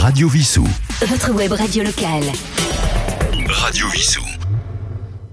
[0.00, 0.66] Radio Vissou.
[1.06, 2.24] Votre web radio locale.
[3.48, 4.22] Radio Vissou.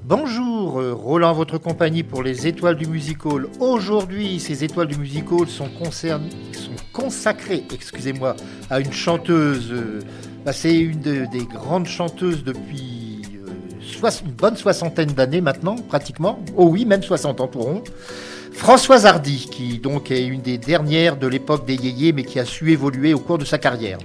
[0.05, 3.47] Bonjour, euh, Roland, votre compagnie pour les étoiles du music hall.
[3.59, 8.35] Aujourd'hui, ces étoiles du music hall sont, concernées, sont consacrées excusez-moi,
[8.69, 9.69] à une chanteuse.
[9.71, 9.99] euh,
[10.45, 16.39] bah, C'est une de- des grandes chanteuses depuis euh, une bonne soixantaine d'années maintenant, pratiquement.
[16.55, 17.83] Oh oui, même 60 ans rond.
[18.53, 22.45] Françoise Hardy, qui donc est une des dernières de l'époque des yéyés, mais qui a
[22.45, 23.99] su évoluer au cours de sa carrière.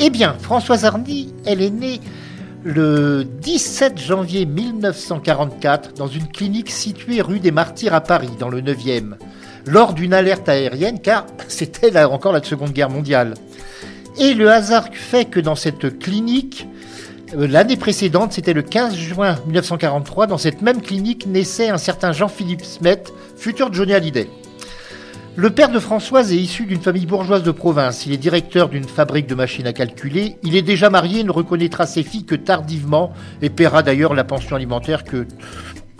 [0.00, 2.00] Eh bien, Françoise Hardy, elle est née
[2.62, 8.60] le 17 janvier 1944 dans une clinique située rue des Martyrs à Paris, dans le
[8.60, 9.14] 9e,
[9.66, 13.34] lors d'une alerte aérienne, car c'était encore la Seconde Guerre mondiale.
[14.20, 16.68] Et le hasard fait que dans cette clinique,
[17.36, 22.12] euh, l'année précédente, c'était le 15 juin 1943, dans cette même clinique naissait un certain
[22.12, 23.02] Jean-Philippe Smet,
[23.36, 24.28] futur Johnny Hallyday.
[25.40, 28.06] Le père de Françoise est issu d'une famille bourgeoise de province.
[28.06, 30.36] Il est directeur d'une fabrique de machines à calculer.
[30.42, 34.24] Il est déjà marié et ne reconnaîtra ses filles que tardivement et paiera d'ailleurs la
[34.24, 35.28] pension alimentaire que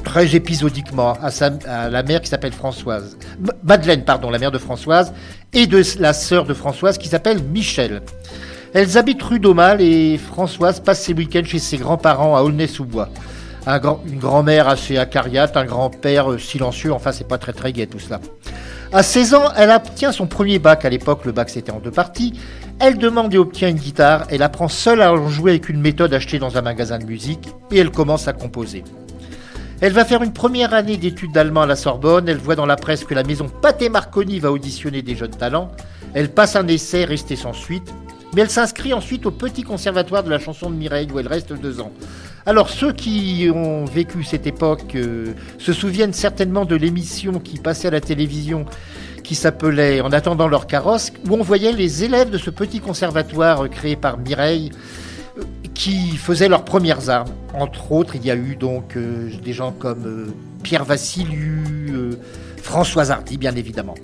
[0.03, 1.51] très épisodiquement à, sa-
[1.89, 3.17] la mère qui s'appelle Françoise.
[3.63, 5.13] Madeleine, pardon, la mère de Françoise,
[5.53, 8.03] et de la sœur de Françoise qui s'appelle Michel.
[8.75, 13.09] Elles habitent rue d'Aumale et Françoise passe ses week-ends chez ses grands-parents à Aulnay-sous-Bois.
[13.67, 17.99] Une grand-mère assez acariate, un grand-père euh, silencieux, enfin c'est pas très très gai tout
[17.99, 18.21] cela.
[18.93, 20.87] À 16 ans, elle obtient son premier bac.
[20.87, 22.33] À l'époque, le bac c'était en deux parties.
[22.79, 24.27] Elle demande et obtient une guitare.
[24.31, 27.49] Elle apprend seule à en jouer avec une méthode achetée dans un magasin de musique
[27.71, 28.85] et elle commence à composer.
[29.81, 32.29] Elle va faire une première année d'études d'allemand à la Sorbonne.
[32.29, 35.71] Elle voit dans la presse que la maison Pathé Marconi va auditionner des jeunes talents.
[36.15, 37.93] Elle passe un essai resté sans suite.
[38.35, 41.53] Mais elle s'inscrit ensuite au petit conservatoire de la chanson de Mireille où elle reste
[41.53, 41.93] deux ans.
[42.49, 47.89] Alors ceux qui ont vécu cette époque euh, se souviennent certainement de l'émission qui passait
[47.89, 48.65] à la télévision
[49.23, 53.65] qui s'appelait En attendant leur carrosse, où on voyait les élèves de ce petit conservatoire
[53.65, 54.71] euh, créé par Mireille
[55.37, 55.43] euh,
[55.75, 57.29] qui faisaient leurs premières armes.
[57.53, 60.33] Entre autres, il y a eu donc des gens comme
[60.63, 62.17] Pierre Vassiliou,
[62.63, 63.95] Françoise Hardy, bien évidemment.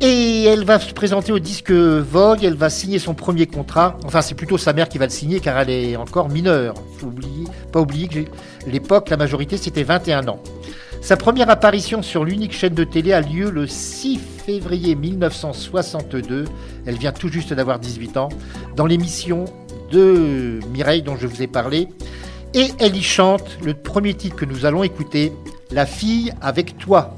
[0.00, 3.98] Et elle va se présenter au disque Vogue, elle va signer son premier contrat.
[4.04, 6.74] Enfin, c'est plutôt sa mère qui va le signer car elle est encore mineure.
[6.98, 7.10] Faut
[7.72, 8.20] pas oublier que
[8.66, 10.40] l'époque, la majorité, c'était 21 ans.
[11.00, 16.44] Sa première apparition sur l'unique chaîne de télé a lieu le 6 février 1962.
[16.84, 18.28] Elle vient tout juste d'avoir 18 ans.
[18.76, 19.46] Dans l'émission
[19.92, 21.88] de Mireille dont je vous ai parlé.
[22.54, 25.32] Et elle y chante le premier titre que nous allons écouter,
[25.70, 27.16] La fille avec toi.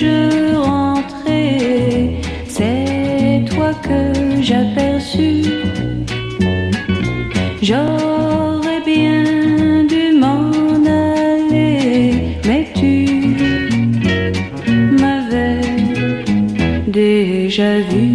[0.00, 5.44] Étais-je rentré, c'est toi que j'aperçus.
[7.62, 10.50] J'aurais bien dû m'en
[10.86, 13.34] aller, mais tu
[15.00, 15.60] m'avais
[16.86, 18.07] déjà vu.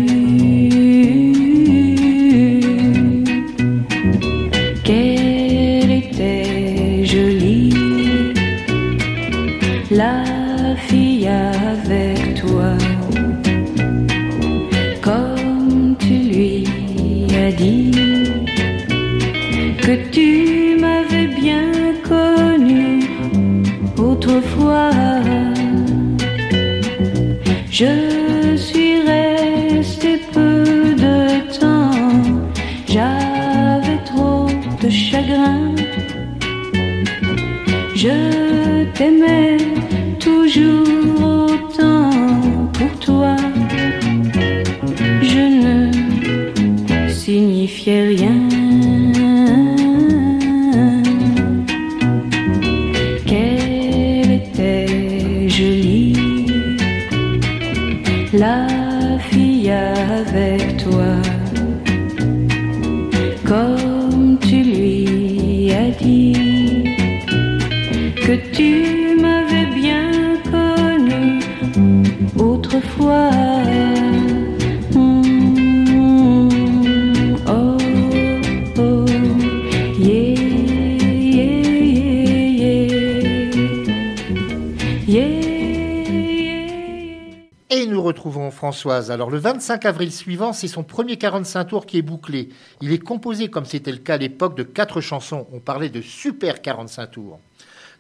[88.32, 89.12] Françoise.
[89.12, 92.50] Alors, le 25 avril suivant, c'est son premier 45 tours qui est bouclé.
[92.82, 95.48] Il est composé, comme c'était le cas à l'époque, de quatre chansons.
[95.52, 97.40] On parlait de super 45 tours.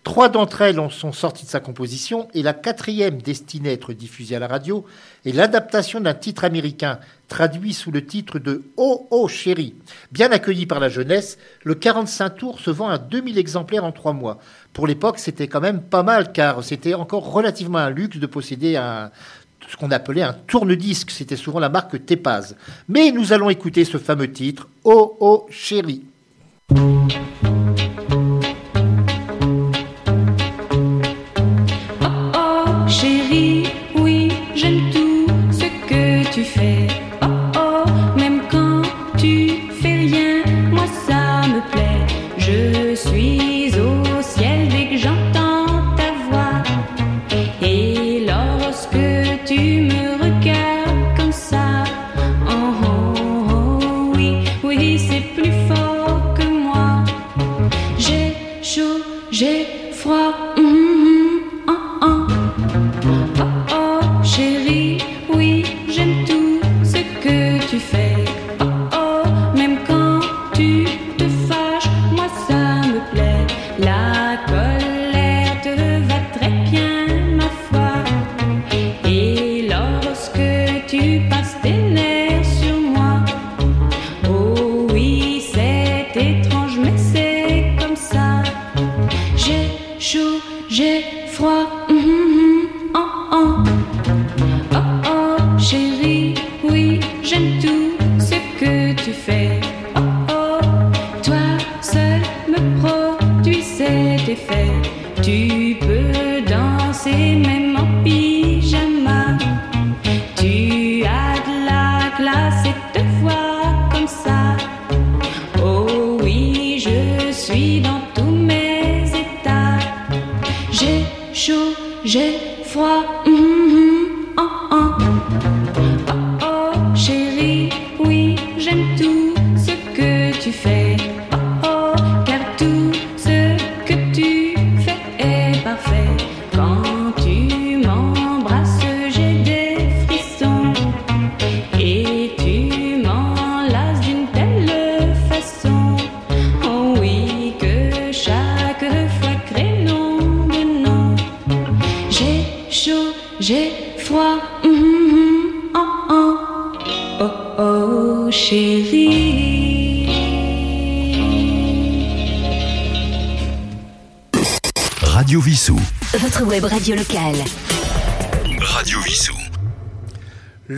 [0.03, 4.35] Trois d'entre elles sont sorties de sa composition et la quatrième, destinée à être diffusée
[4.35, 4.85] à la radio,
[5.25, 6.99] est l'adaptation d'un titre américain
[7.29, 9.75] traduit sous le titre de Oh Oh chérie.
[10.11, 14.11] Bien accueilli par la jeunesse, le 45 tours se vend à 2000 exemplaires en trois
[14.11, 14.39] mois.
[14.73, 18.75] Pour l'époque, c'était quand même pas mal car c'était encore relativement un luxe de posséder
[18.75, 19.09] un,
[19.69, 21.11] ce qu'on appelait un tourne-disque.
[21.11, 22.55] C'était souvent la marque Tepaz.
[22.87, 26.03] Mais nous allons écouter ce fameux titre Oh Oh chérie.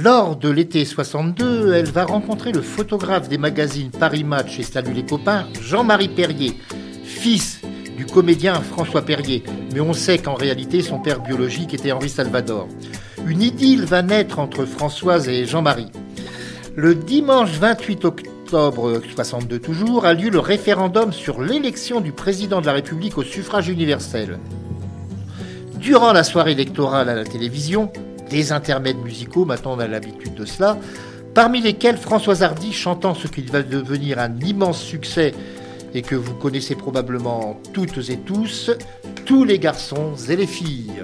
[0.06, 4.94] Lors de l'été 62, elle va rencontrer le photographe des magazines Paris Match et Salut
[4.94, 6.60] les copains, Jean-Marie Perrier,
[7.04, 7.62] fils
[7.98, 9.44] du comédien François Perrier.
[9.74, 12.68] Mais on sait qu'en réalité, son père biologique était Henri Salvador.
[13.26, 15.90] Une idylle va naître entre Françoise et Jean-Marie.
[16.76, 22.68] Le dimanche 28 octobre 62 toujours a lieu le référendum sur l'élection du président de
[22.68, 24.38] la République au suffrage universel.
[25.80, 27.92] Durant la soirée électorale à la télévision,
[28.30, 30.78] des intermèdes musicaux, maintenant on a l'habitude de cela,
[31.34, 35.34] parmi lesquels Françoise Hardy chantant ce qui va devenir un immense succès
[35.94, 38.72] et que vous connaissez probablement toutes et tous,
[39.26, 41.04] tous les garçons et les filles.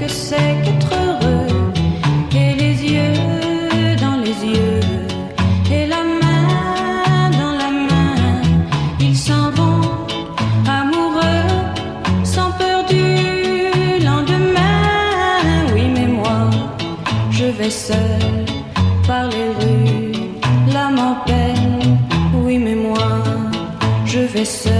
[0.00, 1.72] Que c'est qu'être heureux.
[2.36, 4.80] Et les yeux dans les yeux,
[5.70, 8.42] et la main dans la main,
[9.00, 9.82] ils s'en vont
[10.66, 11.48] amoureux,
[12.24, 13.04] sans peur du
[14.04, 14.82] lendemain.
[15.74, 16.50] Oui, mais moi,
[17.30, 18.44] je vais seul
[19.06, 20.12] par les rues,
[20.72, 21.98] l'âme en peine.
[22.44, 23.08] Oui, mais moi,
[24.04, 24.73] je vais seul,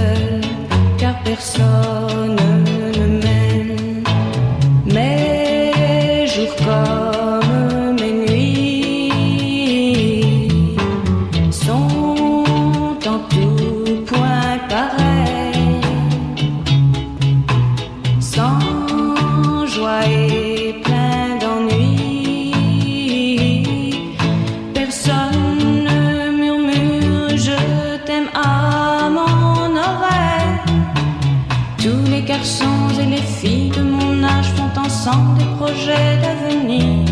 [32.15, 37.05] les garçons et les filles de mon âge font ensemble des projets d'avenir.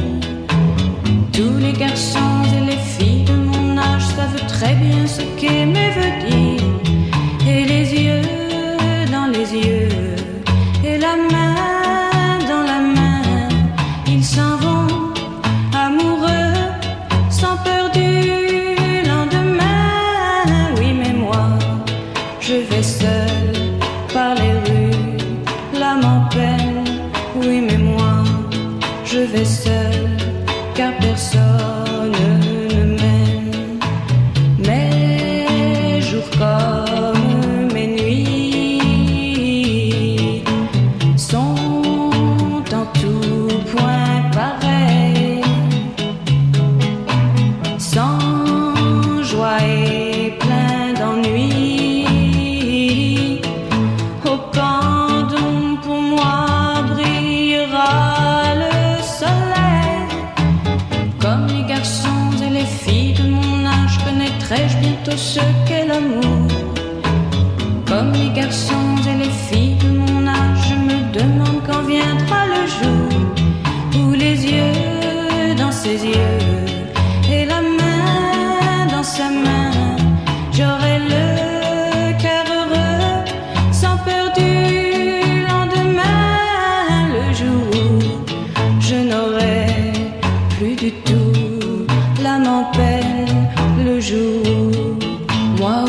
[1.34, 6.30] Tous les garçons et les filles de mon âge savent très bien ce qu'aimer veut
[6.30, 6.53] dire.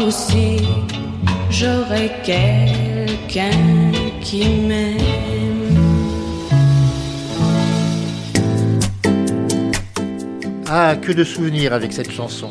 [0.07, 0.59] Aussi
[1.51, 3.51] j'aurai quelqu'un
[4.21, 4.99] qui m'aime.
[10.69, 12.49] Ah, que de souvenirs avec cette chanson.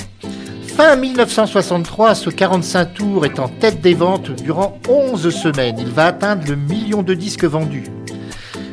[0.65, 5.75] Fin 1963, ce 45 tours est en tête des ventes durant 11 semaines.
[5.77, 7.83] Il va atteindre le million de disques vendus.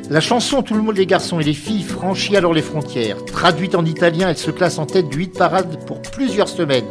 [0.08, 3.24] La chanson Tout le monde, les garçons et les filles, franchit alors les frontières.
[3.26, 6.86] Traduite en italien, elle se classe en tête du hit parade pour plusieurs semaines.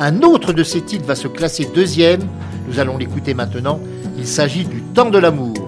[0.00, 2.20] Un autre de ces titres va se classer deuxième.
[2.68, 3.80] Nous allons l'écouter maintenant.
[4.16, 5.67] Il s'agit du temps de l'amour.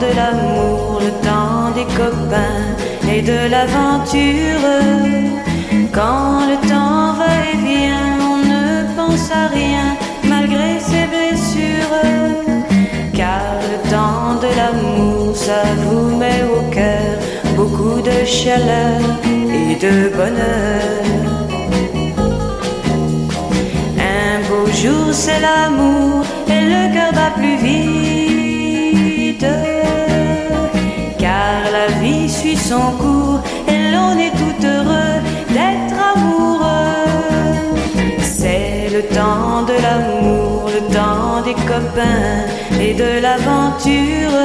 [0.00, 2.64] De l'amour, le temps des copains
[3.12, 4.66] et de l'aventure.
[5.92, 11.98] Quand le temps va et vient, on ne pense à rien malgré ses blessures.
[13.12, 17.14] Car le temps de l'amour, ça vous met au cœur
[17.56, 21.04] beaucoup de chaleur et de bonheur.
[23.98, 28.23] Un beau jour, c'est l'amour et le cœur bat plus vite.
[32.68, 35.16] Son cours et l'on est tout heureux
[35.56, 37.76] d'être amoureux.
[38.22, 42.32] C'est le temps de l'amour, le temps des copains
[42.80, 44.38] et de l'aventure.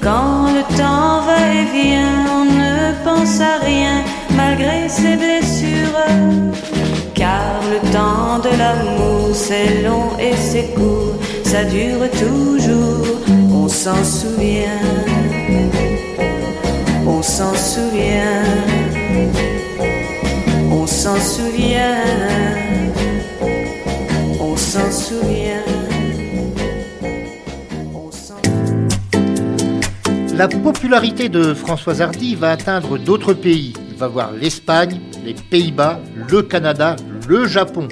[0.00, 2.74] Quand le temps va et vient, on ne
[3.06, 3.96] pense à rien
[4.36, 6.06] malgré ses blessures.
[7.14, 13.06] Car le temps de l'amour, c'est long et c'est court, ça dure toujours,
[13.52, 15.31] on s'en souvient.
[17.22, 18.42] On s'en souvient.
[20.72, 22.02] On s'en souvient.
[24.40, 25.62] On s'en souvient.
[30.34, 33.72] La popularité de Françoise Hardy va atteindre d'autres pays.
[33.92, 36.96] Il va voir l'Espagne, les Pays-Bas, le Canada,
[37.28, 37.86] le Japon.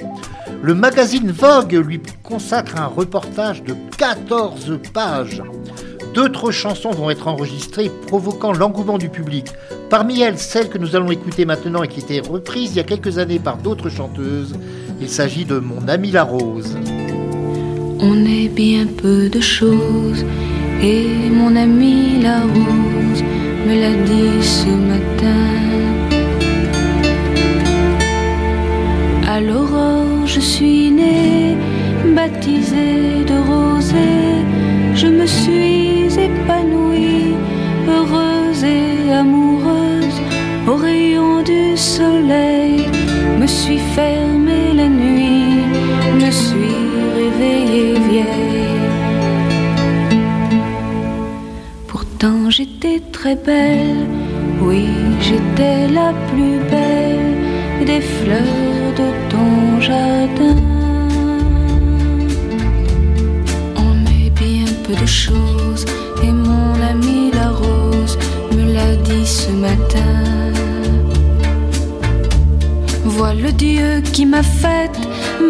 [0.61, 5.41] Le magazine Vogue lui consacre un reportage de 14 pages.
[6.13, 9.47] D'autres chansons vont être enregistrées, provoquant l'engouement du public.
[9.89, 12.83] Parmi elles, celle que nous allons écouter maintenant et qui était reprise il y a
[12.83, 14.55] quelques années par d'autres chanteuses,
[14.99, 16.77] il s'agit de Mon ami la rose.
[17.99, 20.25] On est bien peu de choses
[20.81, 23.23] et mon ami la rose
[23.67, 25.51] me l'a dit ce matin.
[29.27, 31.55] À l'aurore, je suis née,
[32.15, 33.70] baptisée de rosée.
[36.41, 37.35] Épanouie,
[37.87, 40.19] heureuse et amoureuse.
[40.67, 42.87] Au rayon du soleil,
[43.39, 45.65] me suis fermée la nuit,
[46.19, 46.77] me suis
[47.19, 48.87] réveillée vieille.
[51.87, 54.07] Pourtant j'étais très belle,
[54.61, 54.85] oui
[55.19, 60.59] j'étais la plus belle des fleurs de ton jardin.
[63.87, 65.85] On est bien peu de choses
[66.23, 68.17] et mon ami la rose
[68.55, 70.51] me l'a dit ce matin.
[73.05, 74.97] Vois le Dieu qui m'a faite,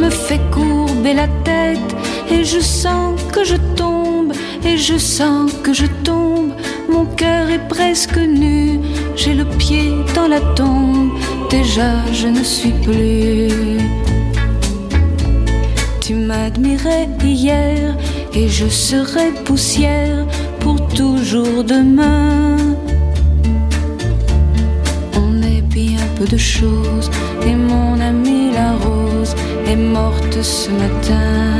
[0.01, 1.95] me fait courber la tête
[2.29, 4.33] et je sens que je tombe
[4.65, 6.51] et je sens que je tombe.
[6.89, 8.79] Mon cœur est presque nu,
[9.15, 11.11] j'ai le pied dans la tombe.
[11.49, 13.79] Déjà je ne suis plus.
[15.99, 17.95] Tu m'admirais hier
[18.33, 20.25] et je serai poussière
[20.95, 22.57] toujours demain.
[25.15, 27.09] On est bien peu de choses
[27.45, 29.35] et mon amie la rose
[29.67, 31.59] est morte ce matin.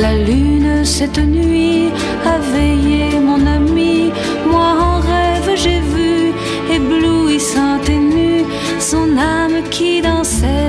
[0.00, 1.88] La lune cette nuit
[2.24, 4.12] a veillé mon ami.
[4.50, 6.32] Moi en rêve j'ai vu,
[6.76, 8.44] éblouissante et nue,
[8.78, 10.59] son âme qui dansait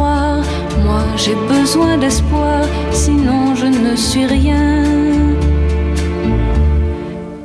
[0.00, 4.84] moi j'ai besoin d'espoir, sinon je ne suis rien.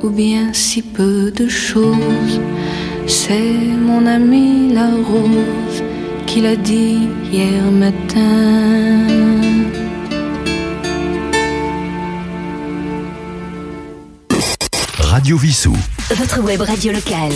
[0.04, 2.39] Ou bien si peu de choses.
[3.08, 5.84] C'est mon ami la rose
[6.26, 9.06] qui l'a dit hier matin.
[15.00, 15.76] Radio Vissou.
[16.10, 17.34] Votre web radio locale.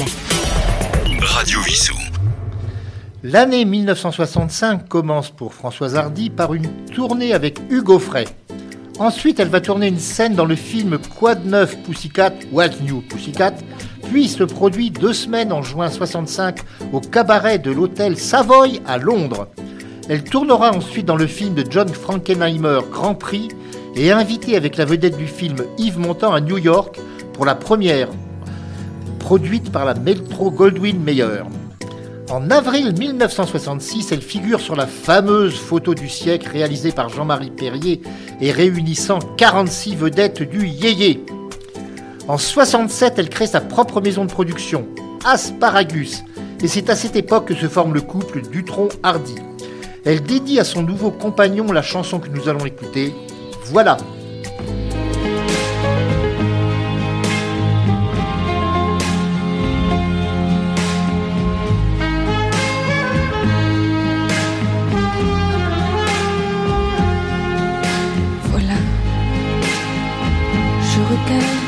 [1.22, 2.09] Radio Vissou.
[3.22, 8.24] L'année 1965 commence pour Françoise Hardy par une tournée avec Hugo Frey.
[8.98, 13.56] Ensuite, elle va tourner une scène dans le film de neuf Pussycat, What's New Pussycat,
[14.10, 16.60] puis se produit deux semaines en juin 65
[16.94, 19.50] au cabaret de l'hôtel Savoy à Londres.
[20.08, 23.50] Elle tournera ensuite dans le film de John Frankenheimer Grand Prix
[23.96, 26.98] et est invitée avec la vedette du film Yves Montand à New York
[27.34, 28.08] pour la première,
[29.20, 31.44] produite par la Metro Goldwyn Mayer.
[32.30, 38.02] En avril 1966, elle figure sur la fameuse photo du siècle réalisée par Jean-Marie Perrier
[38.40, 41.26] et réunissant 46 vedettes du yéyé.
[42.28, 44.86] En 67, elle crée sa propre maison de production,
[45.26, 46.24] Asparagus,
[46.62, 49.36] et c'est à cette époque que se forme le couple Dutron-Hardy.
[50.06, 53.12] Elle dédie à son nouveau compagnon la chanson que nous allons écouter,
[53.66, 53.98] Voilà.
[53.98, 54.19] Voilà,
[71.30, 71.59] je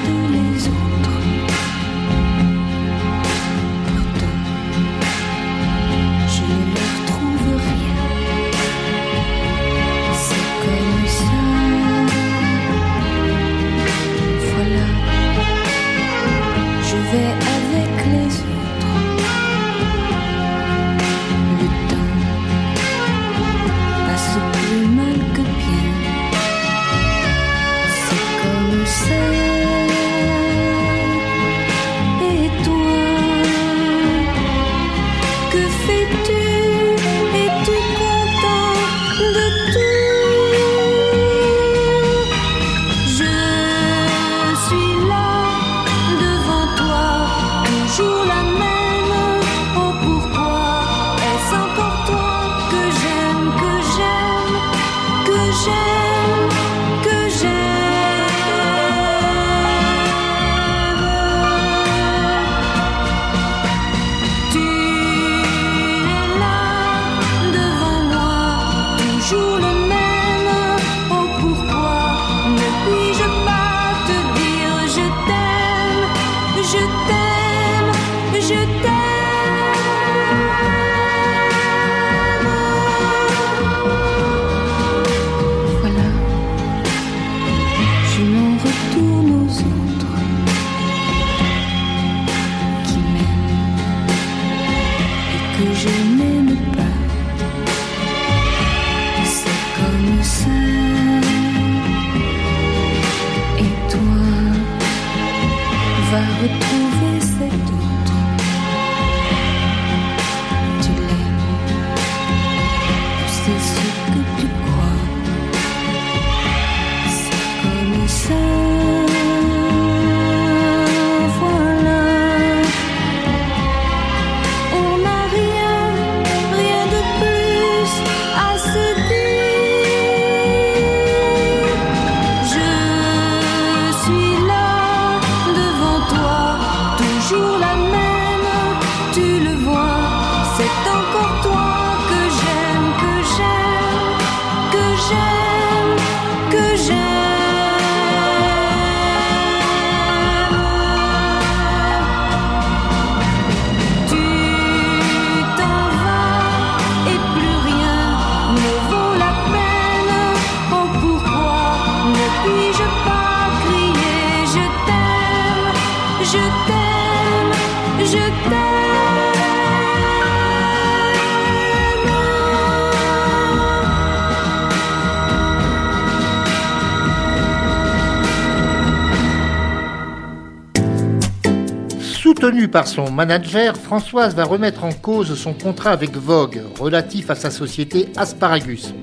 [182.72, 187.52] par son manager, Françoise va remettre en cause son contrat avec Vogue relatif à sa
[187.52, 188.94] société Asparagus.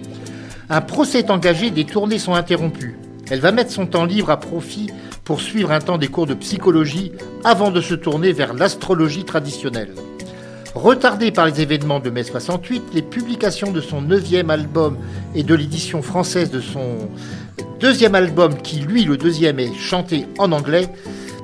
[0.71, 2.99] Un procès est engagé, des tournées sont interrompues.
[3.31, 4.91] Elle va mettre son temps libre à profit
[5.23, 7.13] pour suivre un temps des cours de psychologie
[7.45, 9.95] avant de se tourner vers l'astrologie traditionnelle.
[10.75, 14.97] Retardée par les événements de mai 68, les publications de son neuvième album
[15.35, 16.97] et de l'édition française de son
[17.81, 20.89] deuxième album, qui lui, le deuxième, est chanté en anglais,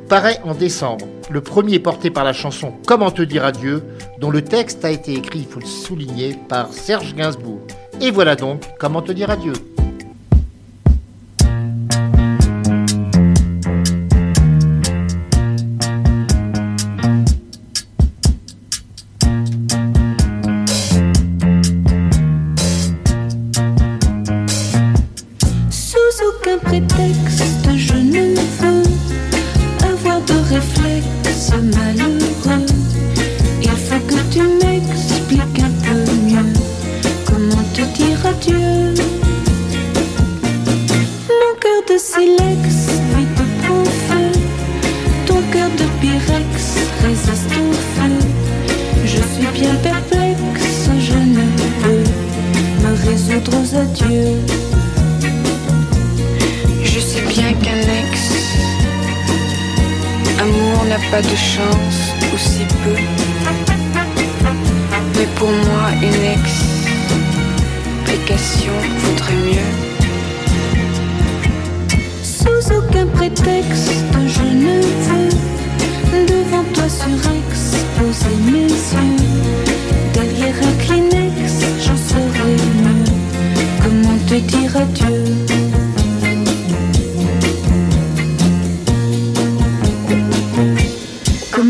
[0.08, 1.06] paraît en décembre.
[1.30, 3.82] Le premier porté par la chanson Comment te dire adieu,
[4.18, 7.60] dont le texte a été écrit, il faut le souligner, par Serge Gainsbourg.
[8.00, 9.52] Et voilà donc Comment te dire adieu.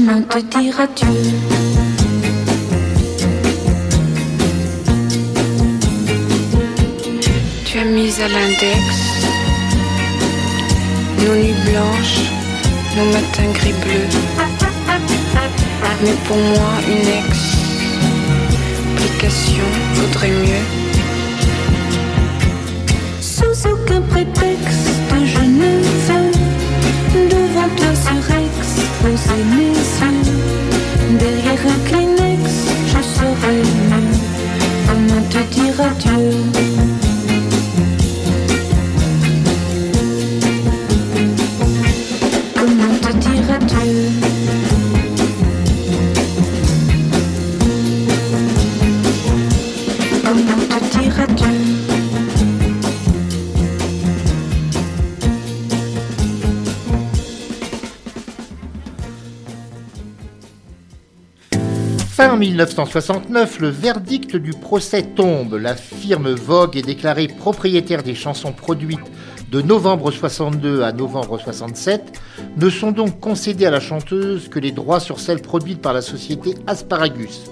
[0.05, 1.07] Te dire adieu?
[7.65, 8.83] Tu as mis à l'index
[11.21, 12.21] nos nuits blanches,
[12.99, 14.11] nos matins gris-bleus.
[16.03, 17.09] Mais pour moi, une
[19.01, 20.67] explication vaudrait mieux.
[23.23, 24.91] Sous aucun prétexte,
[25.25, 25.71] je ne
[26.07, 26.31] veux
[27.31, 28.64] devant toi surex
[29.05, 31.19] poser mes yeux.
[31.19, 32.43] Derrière un Kleenex,
[32.87, 34.17] je saurais mieux
[34.87, 36.74] comment te dire adieu.
[62.25, 65.59] Fin 1969, le verdict du procès tombe.
[65.61, 68.99] La firme Vogue est déclarée propriétaire des chansons produites
[69.51, 72.19] de novembre 62 à novembre 67.
[72.57, 76.01] Ne sont donc concédés à la chanteuse que les droits sur celles produites par la
[76.01, 77.43] société Asparagus.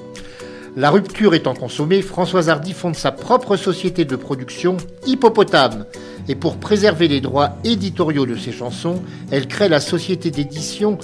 [0.74, 5.84] La rupture étant consommée, Françoise Hardy fonde sa propre société de production, Hippopotame.
[6.28, 10.96] Et pour préserver les droits éditoriaux de ses chansons, elle crée la société d'édition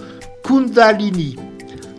[0.43, 1.37] Kundalini.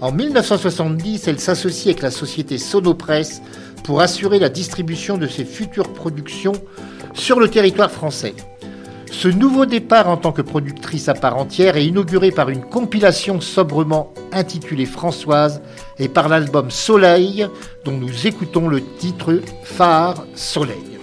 [0.01, 3.41] En 1970, elle s'associe avec la société Sonopress
[3.83, 6.53] pour assurer la distribution de ses futures productions
[7.13, 8.33] sur le territoire français.
[9.11, 13.41] Ce nouveau départ en tant que productrice à part entière est inauguré par une compilation
[13.41, 15.61] sobrement intitulée Françoise
[15.97, 17.47] et par l'album Soleil
[17.83, 20.99] dont nous écoutons le titre Phare Soleil.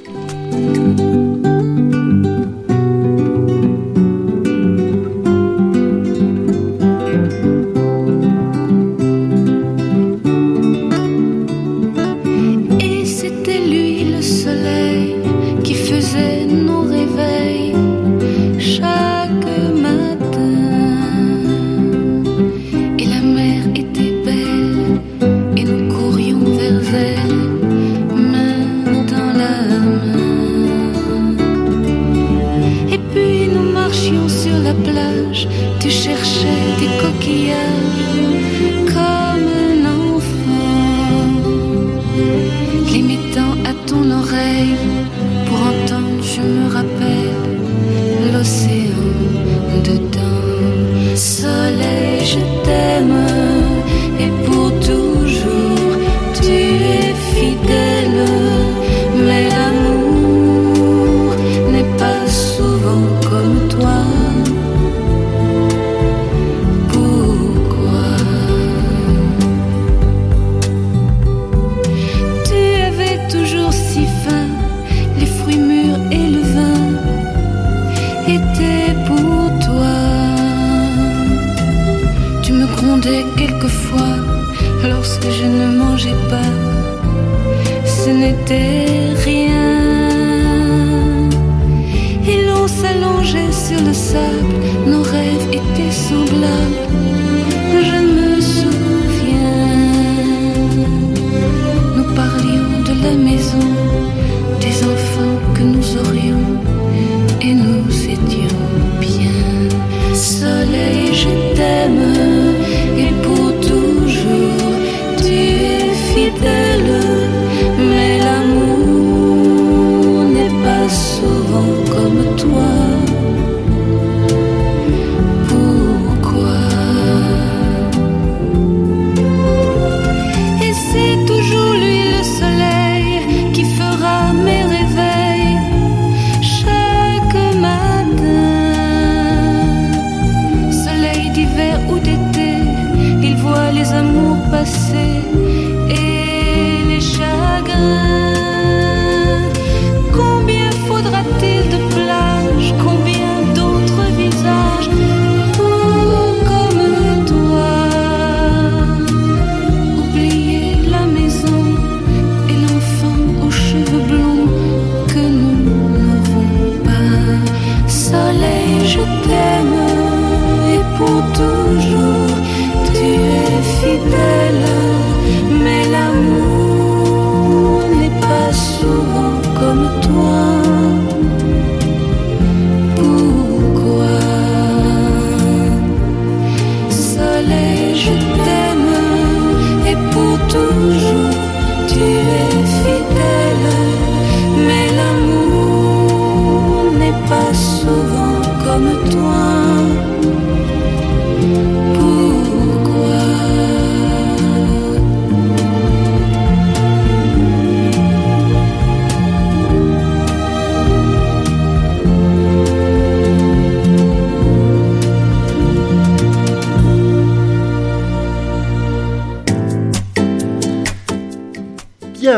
[93.68, 94.55] sur le sable,
[94.87, 97.36] nos rêves étaient semblables.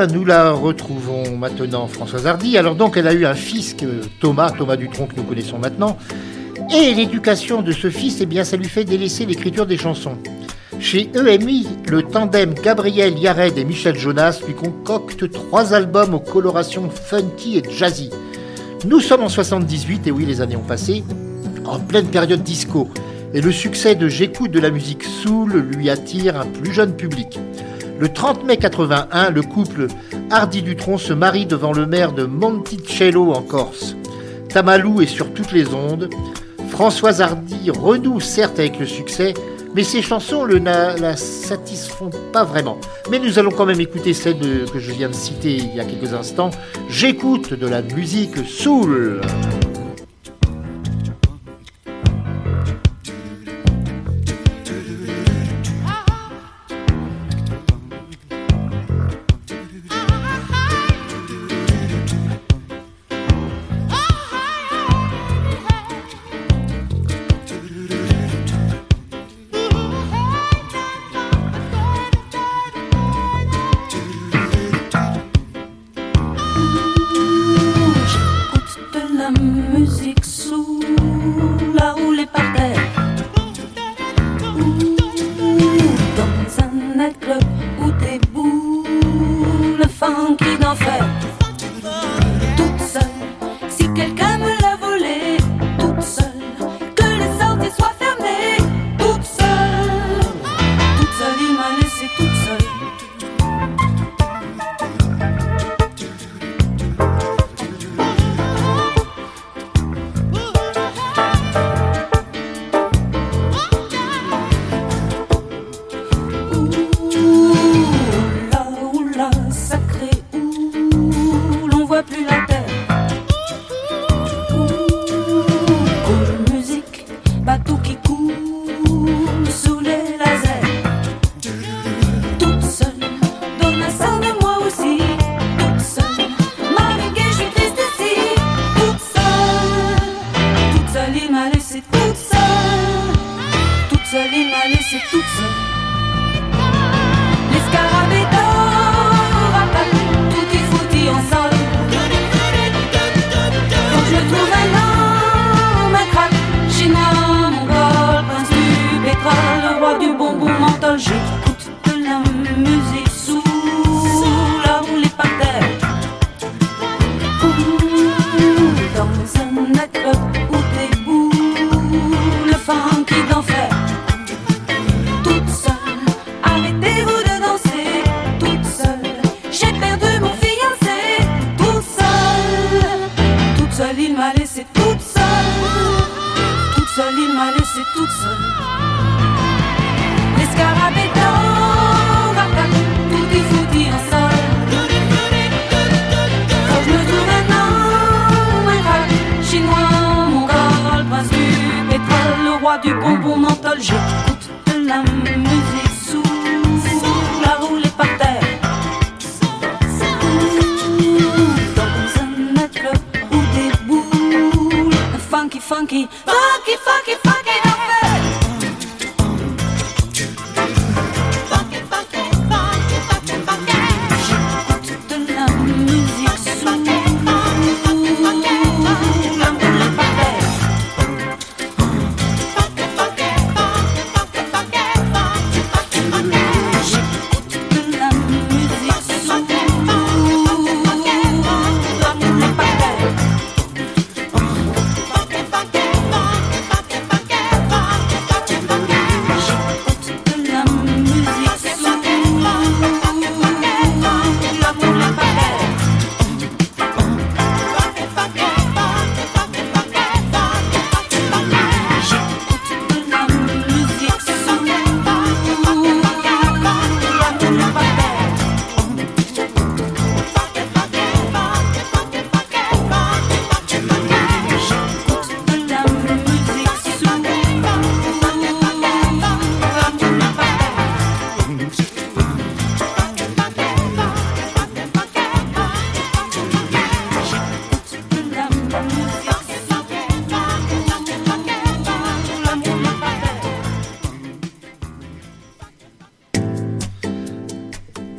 [0.06, 2.56] Nous la retrouvons maintenant, Françoise Hardy.
[2.56, 3.74] Alors donc, elle a eu un fils,
[4.20, 5.96] Thomas, Thomas Dutronc, que nous connaissons maintenant.
[6.70, 10.18] Et l'éducation de ce fils, eh bien, ça lui fait délaisser l'écriture des chansons.
[10.80, 16.90] Chez EMI, le tandem Gabriel Yared et Michel Jonas lui concocte trois albums aux colorations
[16.90, 18.10] funky et jazzy.
[18.84, 21.04] Nous sommes en 78, et oui, les années ont passé,
[21.64, 22.88] en pleine période disco.
[23.32, 27.40] Et le succès de J'écoute de la musique soul lui attire un plus jeune public.
[27.98, 29.88] Le 30 mai 81, le couple
[30.30, 33.96] Hardy Dutronc se marie devant le maire de Monticello en Corse.
[34.48, 36.08] Tamalou est sur toutes les ondes.
[36.78, 39.34] Françoise Hardy renoue certes avec le succès,
[39.74, 42.78] mais ses chansons ne la satisfont pas vraiment.
[43.10, 44.38] Mais nous allons quand même écouter celle
[44.72, 46.50] que je viens de citer il y a quelques instants.
[46.88, 49.20] J'écoute de la musique soul.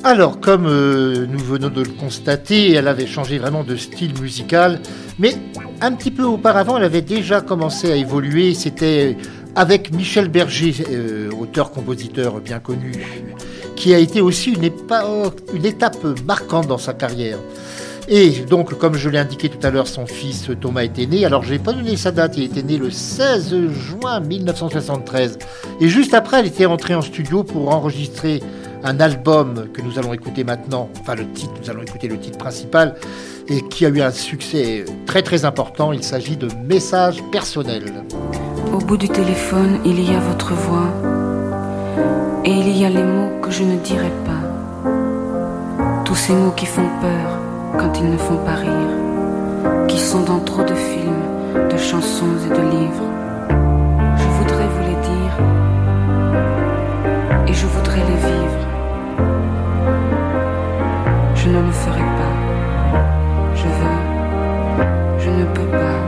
[0.09, 4.79] Alors, comme euh, nous venons de le constater, elle avait changé vraiment de style musical,
[5.19, 5.35] mais
[5.81, 8.55] un petit peu auparavant, elle avait déjà commencé à évoluer.
[8.55, 9.17] C'était
[9.55, 12.91] avec Michel Berger, euh, auteur-compositeur bien connu,
[13.75, 14.63] qui a été aussi une,
[15.63, 17.37] étape marquante dans sa carrière.
[18.07, 21.23] Et donc, comme je l'ai indiqué tout à l'heure, son fils Thomas était né.
[21.23, 25.37] Alors, je n'ai pas donné sa date, il était né le 16 juin 1973.
[25.79, 28.41] Et juste après, elle était entrée en studio pour enregistrer
[28.83, 30.89] un album que nous allons écouter maintenant.
[31.01, 32.95] Enfin, le titre, nous allons écouter le titre principal,
[33.47, 35.91] et qui a eu un succès très très important.
[35.91, 38.03] Il s'agit de Messages personnels.
[38.73, 40.93] Au bout du téléphone, il y a votre voix.
[42.45, 44.89] Et il y a les mots que je ne dirai pas.
[46.05, 47.39] Tous ces mots qui font peur
[47.77, 49.87] quand ils ne font pas rire.
[49.87, 53.09] Qui sont dans trop de films, de chansons et de livres.
[54.17, 55.68] Je voudrais vous les dire.
[61.41, 62.35] Je ne le ferai pas.
[63.55, 63.99] Je veux.
[65.19, 65.99] Je ne peux pas.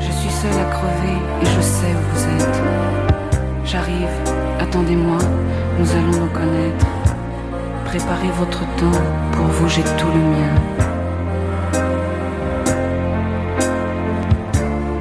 [0.00, 2.60] Je suis seule à crever et je sais où vous êtes.
[3.64, 4.14] J'arrive,
[4.60, 5.18] attendez-moi,
[5.78, 6.86] nous allons nous connaître.
[7.84, 10.54] Préparez votre temps, pour vous j'ai tout le mien.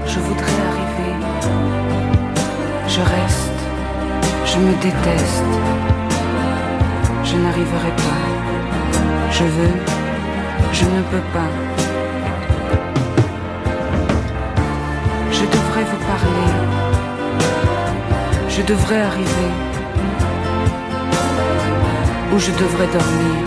[0.06, 1.14] Je voudrais arriver,
[2.88, 3.60] je reste,
[4.46, 5.91] je me déteste.
[7.32, 8.24] Je n'arriverai pas,
[9.32, 9.76] je veux,
[10.74, 11.52] je ne peux pas.
[15.32, 16.52] Je devrais vous parler.
[18.50, 19.52] Je devrais arriver.
[22.34, 23.44] Ou je devrais dormir.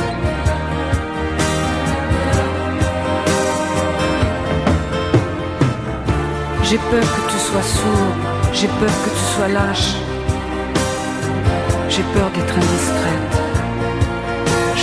[6.62, 8.14] J'ai peur que tu sois sourd.
[8.54, 9.94] J'ai peur que tu sois lâche.
[11.90, 13.33] J'ai peur d'être indiscrète.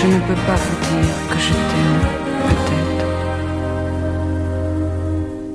[0.02, 2.06] Je ne peux pas vous dire que je t'aime,
[2.48, 3.10] peut-être.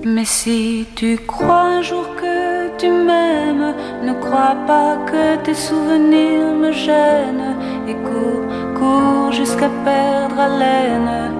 [0.04, 3.74] Mais si tu crois un jour que tu m'aimes,
[4.04, 7.56] ne crois pas que tes souvenirs me gênent.
[7.88, 8.44] Et cours,
[8.78, 11.32] cours jusqu'à perdre haleine.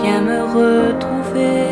[0.00, 1.66] Viens me retrouver.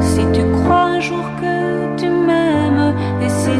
[0.00, 1.56] Si tu crois un jour que
[2.00, 3.50] tu m'aimes, et si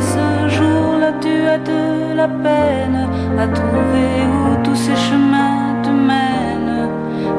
[1.56, 6.88] a de la peine à trouver où tous ces chemins te mènent,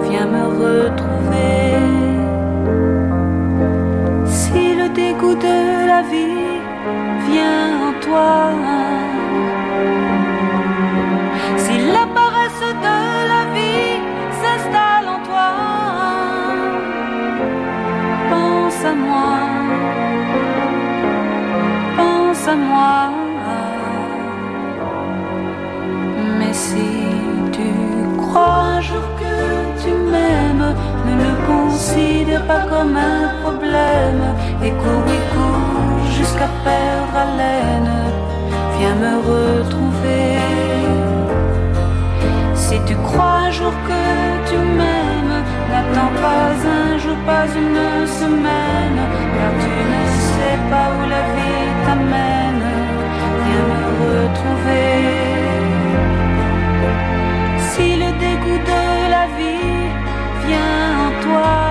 [0.03, 1.73] viens me retrouver.
[4.25, 6.59] Si le dégoût de la vie
[7.29, 8.51] vient en toi,
[11.57, 12.99] si la paresse de
[13.33, 13.99] la vie
[14.39, 15.51] s'installe en toi,
[18.29, 19.37] pense à moi,
[21.97, 23.06] pense à moi.
[26.67, 26.89] Si
[27.55, 27.69] tu
[28.21, 29.35] crois un jour que
[29.81, 30.69] tu m'aimes,
[31.07, 34.23] ne le considère pas comme un problème
[34.65, 37.95] et cours cours jusqu'à perdre haleine.
[38.75, 40.27] Viens me retrouver.
[42.63, 44.03] Si tu crois un jour que
[44.49, 45.37] tu m'aimes,
[45.71, 46.49] n'attends pas
[46.79, 47.85] un jour, pas une
[48.19, 49.01] semaine,
[49.35, 52.67] car tu ne sais pas où la vie t'amène.
[53.45, 55.26] Viens me retrouver.
[60.47, 61.66] Vient en toi,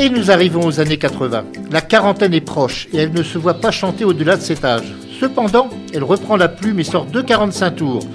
[0.00, 1.44] Et nous arrivons aux années 80.
[1.72, 4.94] La quarantaine est proche et elle ne se voit pas chanter au-delà de cet âge.
[5.18, 8.06] Cependant, elle reprend la plume et sort deux 45 tours.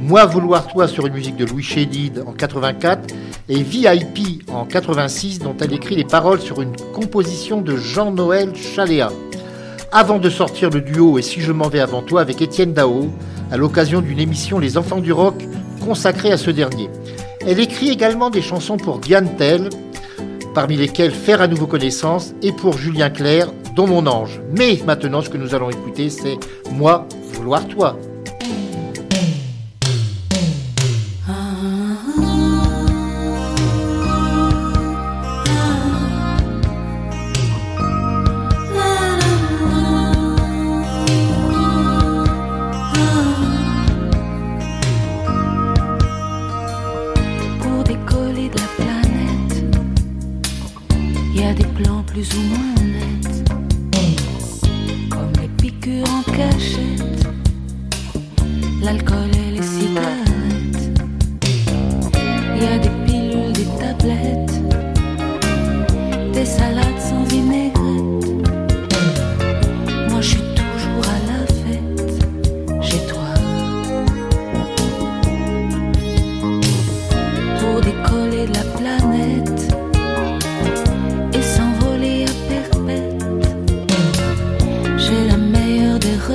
[0.00, 3.12] Moi vouloir toi sur une musique de Louis Chédid en 84
[3.50, 9.12] et VIP en 86 dont elle écrit les paroles sur une composition de Jean-Noël Chaléa.
[9.92, 13.10] Avant de sortir le duo Et si je m'en vais avant toi avec Étienne Dao
[13.52, 15.44] à l'occasion d'une émission Les Enfants du Rock
[15.84, 16.88] consacrée à ce dernier.
[17.46, 19.68] Elle écrit également des chansons pour Diane Tell,
[20.56, 24.40] parmi lesquelles Faire à nouveau connaissance et pour Julien Clerc, dont mon ange.
[24.56, 26.38] Mais maintenant, ce que nous allons écouter, c'est
[26.72, 27.98] Moi vouloir toi.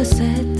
[0.04, 0.51] said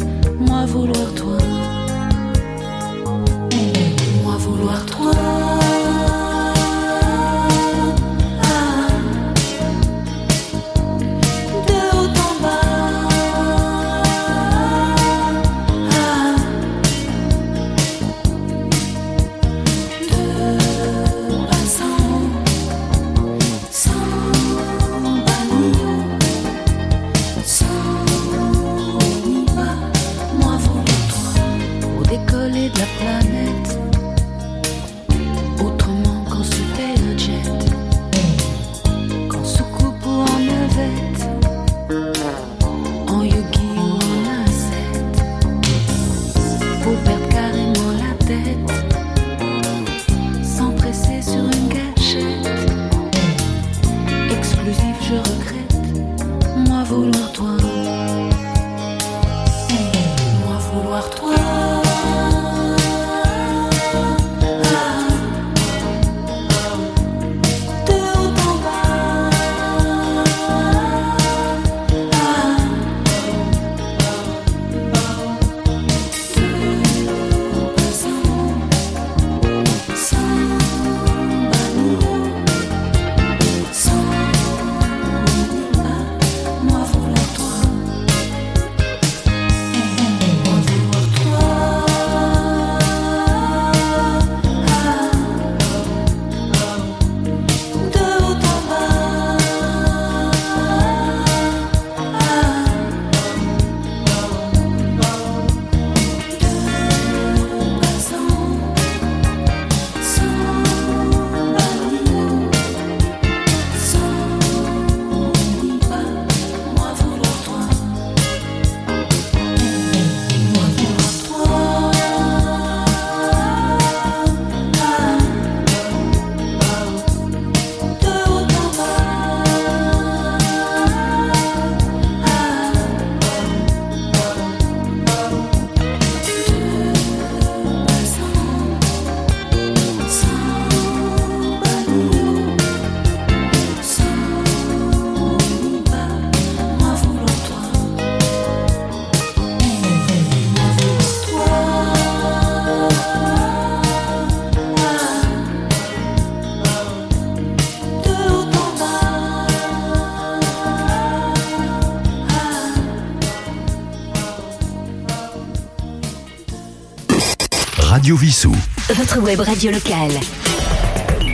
[169.22, 170.12] web radio locale.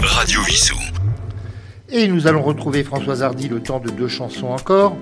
[0.02, 0.76] Radio Vissou.
[1.90, 4.98] Et nous allons retrouver Françoise Hardy le temps de deux chansons encore.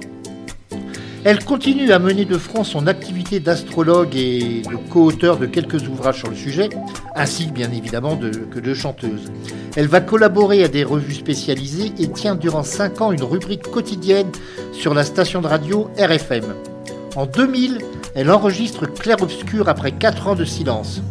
[1.24, 6.20] Elle continue à mener de front son activité d'astrologue et de co-auteur de quelques ouvrages
[6.20, 6.70] sur le sujet,
[7.16, 9.32] ainsi bien évidemment de, que de chanteuse.
[9.76, 14.32] Elle va collaborer à des revues spécialisées et tient durant cinq ans une rubrique quotidienne
[14.74, 16.54] sur la station de radio RFM.
[17.16, 17.80] En 2000,
[18.14, 21.02] elle enregistre Clair Obscur après quatre ans de silence.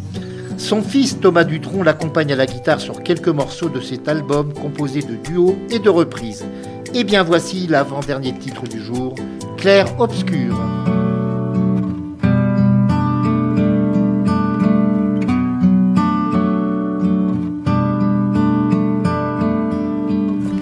[0.57, 5.01] Son fils Thomas Dutronc l'accompagne à la guitare sur quelques morceaux de cet album composé
[5.01, 6.45] de duos et de reprises.
[6.93, 9.15] Et bien voici l'avant-dernier titre du jour,
[9.57, 10.57] Clair Obscur.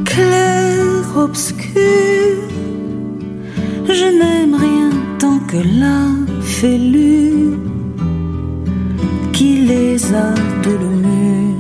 [0.06, 1.74] Clair obscur,
[3.88, 4.90] je n'aime rien
[5.20, 7.73] tant que la fêlure
[10.04, 10.34] qui les a
[10.64, 11.54] de le mur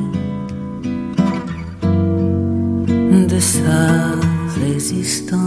[3.28, 4.12] de sa
[4.60, 5.43] résistance.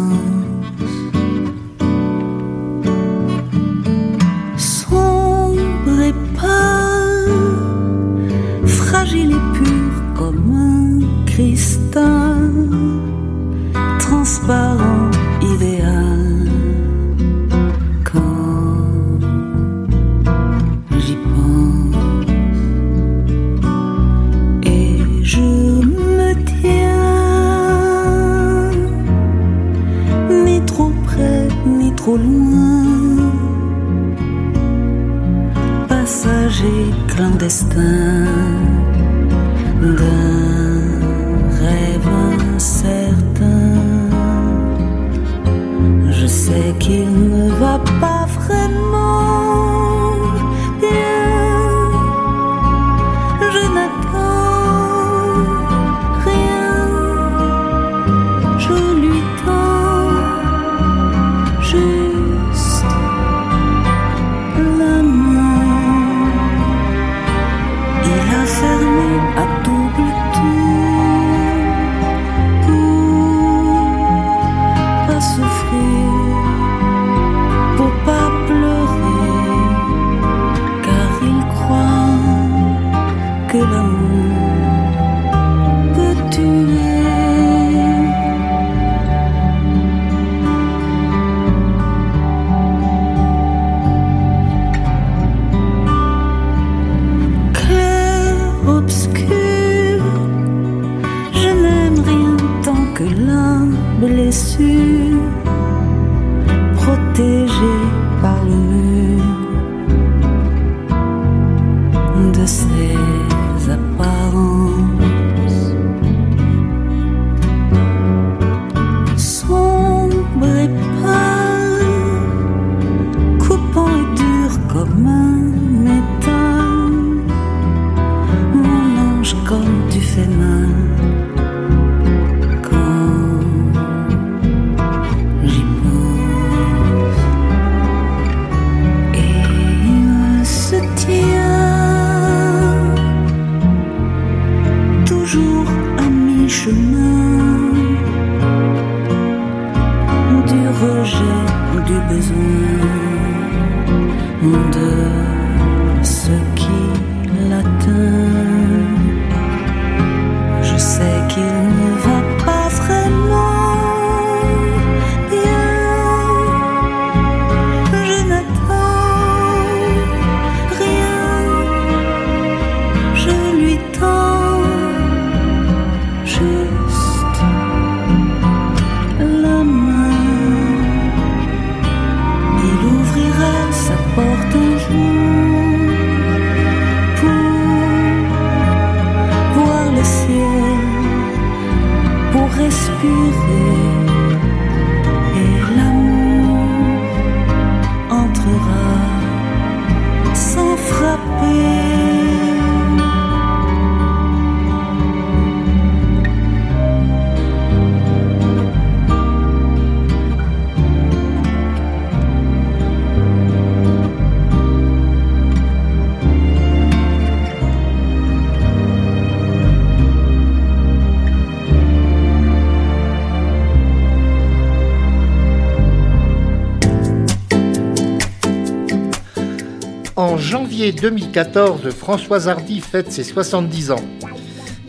[230.97, 234.05] 2014, Françoise Hardy fête ses 70 ans.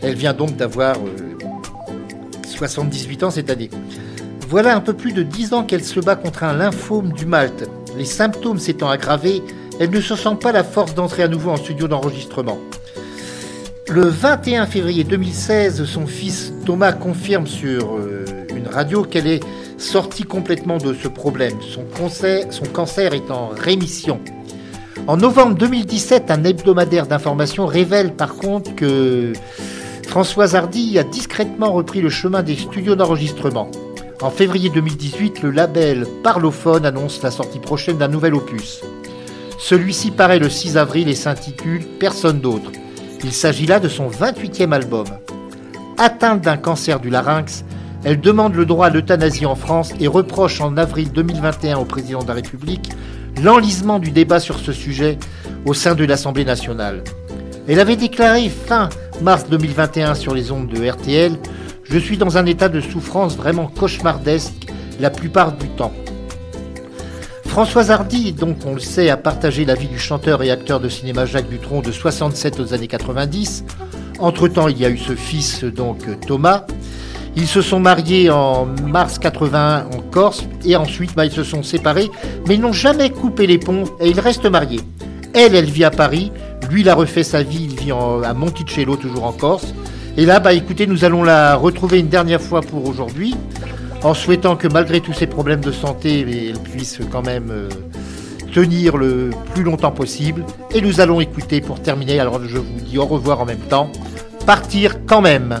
[0.02, 1.38] Elle vient donc d'avoir euh,
[2.46, 3.70] 78 ans cette année.
[4.48, 7.68] Voilà un peu plus de 10 ans qu'elle se bat contre un lymphome du Malte.
[7.96, 9.42] Les symptômes s'étant aggravés,
[9.78, 12.58] elle ne se sent pas la force d'entrer à nouveau en studio d'enregistrement.
[13.88, 19.40] Le 21 février 2016, son fils Thomas confirme sur euh, une radio qu'elle est
[19.76, 21.58] sortie complètement de ce problème.
[21.60, 21.84] Son
[22.72, 24.20] cancer est en rémission.
[25.08, 29.32] En novembre 2017, un hebdomadaire d'information révèle par contre que
[30.06, 33.70] Françoise Hardy a discrètement repris le chemin des studios d'enregistrement.
[34.20, 38.82] En février 2018, le label Parlophone annonce la sortie prochaine d'un nouvel opus.
[39.58, 42.70] Celui-ci paraît le 6 avril et s'intitule Personne d'autre.
[43.24, 45.06] Il s'agit là de son 28e album.
[45.96, 47.64] Atteinte d'un cancer du larynx,
[48.04, 52.22] elle demande le droit à l'euthanasie en France et reproche en avril 2021 au président
[52.22, 52.90] de la République
[53.42, 55.18] l'enlisement du débat sur ce sujet
[55.64, 57.02] au sein de l'Assemblée nationale.
[57.68, 58.88] Elle avait déclaré fin
[59.22, 61.36] mars 2021 sur les ondes de RTL
[61.84, 64.66] Je suis dans un état de souffrance vraiment cauchemardesque
[65.00, 65.92] la plupart du temps.
[67.44, 70.88] Françoise Hardy, donc on le sait, a partagé la vie du chanteur et acteur de
[70.88, 73.64] cinéma Jacques Dutronc de 67 aux années 90.
[74.18, 76.66] Entre-temps, il y a eu ce fils, donc Thomas.
[77.40, 81.62] Ils se sont mariés en mars 81 en Corse et ensuite bah, ils se sont
[81.62, 82.10] séparés,
[82.48, 84.80] mais ils n'ont jamais coupé les ponts et ils restent mariés.
[85.34, 86.32] Elle, elle vit à Paris,
[86.68, 89.72] lui, il a refait sa vie, il vit à Monticello, toujours en Corse.
[90.16, 93.36] Et là, bah écoutez, nous allons la retrouver une dernière fois pour aujourd'hui,
[94.02, 97.68] en souhaitant que malgré tous ses problèmes de santé, elle puisse quand même euh,
[98.52, 100.44] tenir le plus longtemps possible.
[100.74, 103.92] Et nous allons écouter pour terminer, alors je vous dis au revoir en même temps,
[104.44, 105.60] partir quand même.